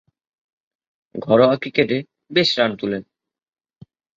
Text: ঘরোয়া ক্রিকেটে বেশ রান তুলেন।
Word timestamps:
ঘরোয়া 1.15 1.55
ক্রিকেটে 1.55 1.97
বেশ 2.31 2.49
রান 2.59 2.71
তুলেন। 2.75 3.03